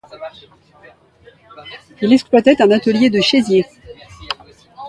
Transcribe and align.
Il 2.01 2.11
exploitait 2.11 2.59
un 2.59 2.71
atelier 2.71 3.11
de 3.11 3.21
chaisier. 3.21 3.67